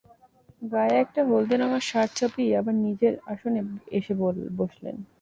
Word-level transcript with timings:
গায়ে 0.71 0.95
একটা 1.03 1.21
হলদে 1.29 1.55
রঙা 1.57 1.79
শার্ট 1.89 2.11
চাপিয়ে 2.17 2.51
আবার 2.59 2.75
নিজের 2.85 3.13
আসনে 3.31 3.59
এসে 3.97 4.13
বসলেন। 4.59 4.95